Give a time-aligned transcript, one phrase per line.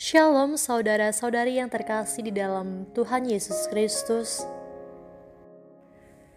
[0.00, 4.48] Shalom saudara-saudari yang terkasih di dalam Tuhan Yesus Kristus.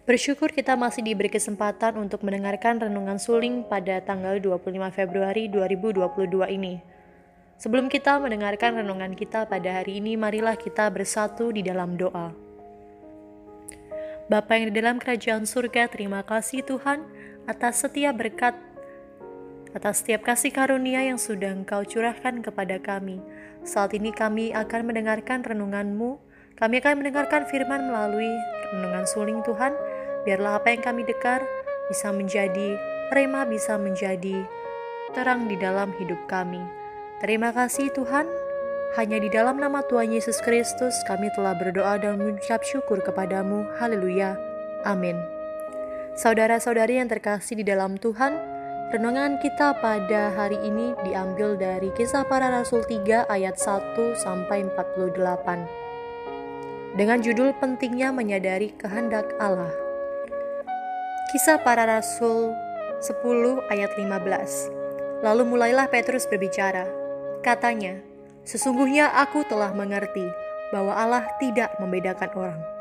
[0.04, 6.84] Bersyukur kita masih diberi kesempatan untuk mendengarkan renungan suling pada tanggal 25 Februari 2022 ini.
[7.56, 12.36] Sebelum kita mendengarkan renungan kita pada hari ini, marilah kita bersatu di dalam doa.
[14.28, 17.00] Bapa yang di dalam kerajaan surga, terima kasih Tuhan
[17.48, 18.52] atas setiap berkat
[19.74, 23.18] atas setiap kasih karunia yang sudah Engkau curahkan kepada kami.
[23.64, 26.20] Saat ini kami akan mendengarkan renungan-Mu,
[26.60, 28.28] kami akan mendengarkan firman melalui
[28.76, 29.72] renungan suling Tuhan.
[30.28, 31.40] Biarlah apa yang kami dekar
[31.88, 32.76] bisa menjadi
[33.08, 34.44] rema, bisa menjadi
[35.16, 36.60] terang di dalam hidup kami.
[37.24, 38.28] Terima kasih Tuhan,
[39.00, 43.64] hanya di dalam nama Tuhan Yesus Kristus kami telah berdoa dan mengucap syukur kepadamu.
[43.80, 44.36] Haleluya.
[44.84, 45.16] Amin.
[46.14, 48.53] Saudara-saudari yang terkasih di dalam Tuhan,
[48.94, 56.94] Renungan kita pada hari ini diambil dari Kisah Para Rasul 3 ayat 1 sampai 48.
[56.94, 59.74] Dengan judul pentingnya menyadari kehendak Allah.
[61.34, 62.54] Kisah Para Rasul
[63.02, 64.70] 10 ayat 15.
[65.26, 66.86] Lalu mulailah Petrus berbicara.
[67.42, 67.98] Katanya,
[68.46, 70.30] "Sesungguhnya aku telah mengerti
[70.70, 72.73] bahwa Allah tidak membedakan orang."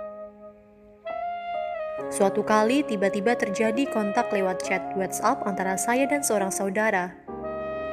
[2.09, 7.13] Suatu kali tiba-tiba terjadi kontak lewat chat WhatsApp antara saya dan seorang saudara.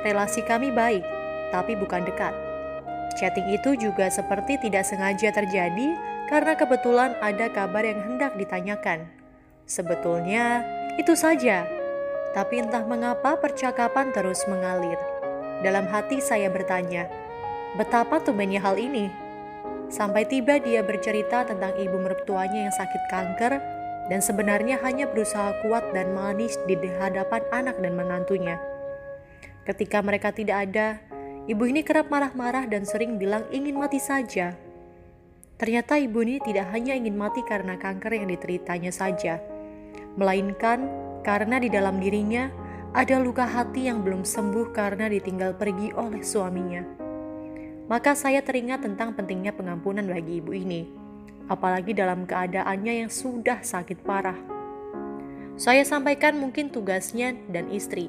[0.00, 1.04] Relasi kami baik,
[1.52, 2.32] tapi bukan dekat.
[3.20, 6.00] Chatting itu juga seperti tidak sengaja terjadi
[6.32, 9.04] karena kebetulan ada kabar yang hendak ditanyakan.
[9.68, 10.64] Sebetulnya
[10.96, 11.68] itu saja,
[12.32, 14.96] tapi entah mengapa percakapan terus mengalir.
[15.60, 17.04] Dalam hati saya bertanya,
[17.76, 19.12] betapa tumbennya hal ini?
[19.92, 23.79] Sampai tiba dia bercerita tentang ibu mertuanya yang sakit kanker
[24.10, 28.58] dan sebenarnya hanya berusaha kuat dan manis di hadapan anak dan menantunya.
[29.62, 30.98] Ketika mereka tidak ada,
[31.46, 34.58] ibu ini kerap marah-marah dan sering bilang ingin mati saja.
[35.62, 39.38] Ternyata ibu ini tidak hanya ingin mati karena kanker yang diteritanya saja,
[40.18, 40.90] melainkan
[41.22, 42.50] karena di dalam dirinya
[42.90, 46.82] ada luka hati yang belum sembuh karena ditinggal pergi oleh suaminya.
[47.86, 50.99] Maka saya teringat tentang pentingnya pengampunan bagi ibu ini
[51.50, 54.38] apalagi dalam keadaannya yang sudah sakit parah.
[55.58, 58.08] Saya sampaikan mungkin tugasnya dan istri,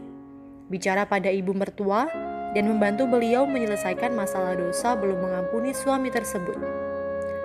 [0.70, 2.08] bicara pada ibu mertua
[2.54, 6.56] dan membantu beliau menyelesaikan masalah dosa belum mengampuni suami tersebut.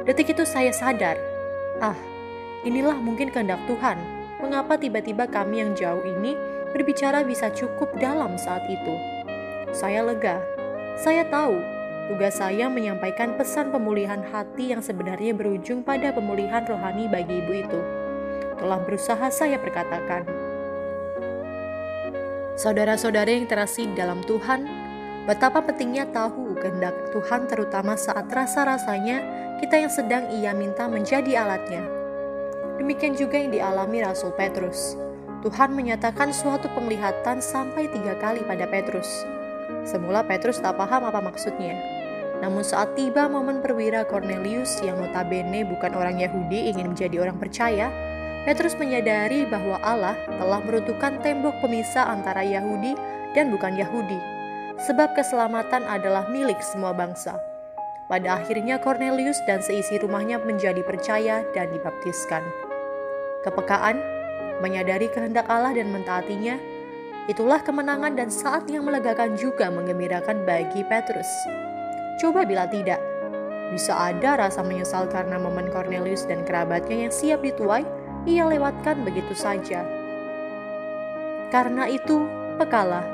[0.07, 1.19] Detik itu saya sadar,
[1.83, 1.99] ah,
[2.63, 3.99] inilah mungkin kehendak Tuhan.
[4.39, 6.39] Mengapa tiba-tiba kami yang jauh ini
[6.71, 8.95] berbicara bisa cukup dalam saat itu?
[9.75, 10.39] Saya lega.
[10.97, 11.76] Saya tahu
[12.07, 17.81] Tugas saya menyampaikan pesan pemulihan hati yang sebenarnya berujung pada pemulihan rohani bagi ibu itu.
[18.63, 20.23] Telah berusaha saya perkatakan.
[22.55, 24.71] Saudara-saudara yang terasih dalam Tuhan,
[25.27, 29.27] betapa pentingnya tahu kehendak Tuhan terutama saat rasa-rasanya
[29.59, 31.83] kita yang sedang ia minta menjadi alatnya.
[32.79, 34.95] Demikian juga yang dialami Rasul Petrus.
[35.43, 39.27] Tuhan menyatakan suatu penglihatan sampai tiga kali pada Petrus.
[39.83, 41.96] Semula Petrus tak paham apa maksudnya.
[42.45, 47.89] Namun saat tiba momen perwira Cornelius yang notabene bukan orang Yahudi ingin menjadi orang percaya,
[48.45, 52.95] Petrus menyadari bahwa Allah telah meruntuhkan tembok pemisah antara Yahudi
[53.35, 54.21] dan bukan Yahudi,
[54.87, 57.35] sebab keselamatan adalah milik semua bangsa.
[58.07, 62.47] Pada akhirnya Cornelius dan seisi rumahnya menjadi percaya dan dibaptiskan.
[63.43, 63.99] Kepekaan,
[64.63, 66.55] menyadari kehendak Allah dan mentaatinya,
[67.27, 71.66] itulah kemenangan dan saat yang melegakan juga menggembirakan bagi Petrus.
[72.17, 72.97] Coba bila tidak,
[73.69, 77.85] bisa ada rasa menyesal karena momen Cornelius dan kerabatnya yang siap dituai,
[78.25, 79.85] ia lewatkan begitu saja.
[81.53, 82.25] Karena itu,
[82.57, 83.05] pekalah.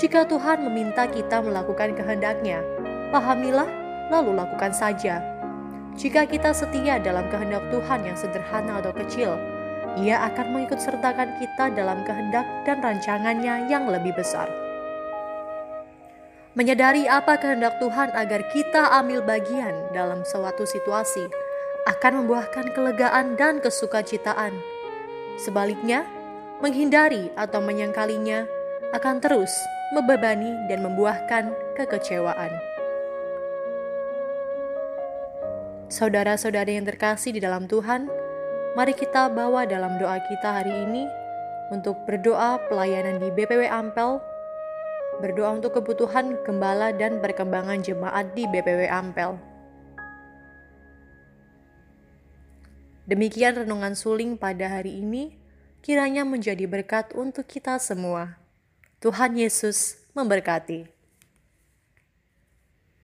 [0.00, 2.64] Jika Tuhan meminta kita melakukan kehendaknya,
[3.12, 3.68] pahamilah,
[4.08, 5.20] lalu lakukan saja.
[5.98, 9.36] Jika kita setia dalam kehendak Tuhan yang sederhana atau kecil,
[10.00, 14.46] ia akan mengikut sertakan kita dalam kehendak dan rancangannya yang lebih besar
[16.58, 21.30] menyadari apa kehendak Tuhan agar kita ambil bagian dalam suatu situasi
[21.86, 24.58] akan membuahkan kelegaan dan kesukacitaan.
[25.38, 26.02] Sebaliknya,
[26.58, 28.50] menghindari atau menyangkalinya
[28.90, 29.54] akan terus
[29.94, 32.50] membebani dan membuahkan kekecewaan.
[35.86, 38.10] Saudara-saudari yang terkasih di dalam Tuhan,
[38.74, 41.06] mari kita bawa dalam doa kita hari ini
[41.70, 44.18] untuk berdoa pelayanan di BPW Ampel
[45.18, 49.38] berdoa untuk kebutuhan gembala dan perkembangan jemaat di BPW Ampel.
[53.08, 55.32] Demikian renungan suling pada hari ini,
[55.80, 58.36] kiranya menjadi berkat untuk kita semua.
[59.00, 60.97] Tuhan Yesus memberkati.